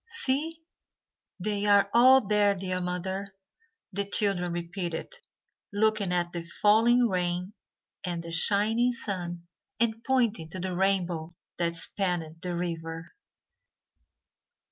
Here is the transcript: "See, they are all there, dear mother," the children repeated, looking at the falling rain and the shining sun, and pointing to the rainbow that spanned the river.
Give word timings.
"See, 0.07 0.63
they 1.39 1.67
are 1.67 1.87
all 1.93 2.25
there, 2.25 2.55
dear 2.55 2.81
mother," 2.81 3.35
the 3.93 4.03
children 4.03 4.51
repeated, 4.51 5.13
looking 5.71 6.11
at 6.11 6.33
the 6.33 6.43
falling 6.43 7.07
rain 7.07 7.53
and 8.03 8.23
the 8.23 8.31
shining 8.31 8.93
sun, 8.93 9.47
and 9.79 10.03
pointing 10.03 10.49
to 10.49 10.59
the 10.59 10.75
rainbow 10.75 11.35
that 11.59 11.75
spanned 11.75 12.37
the 12.41 12.55
river. 12.57 13.13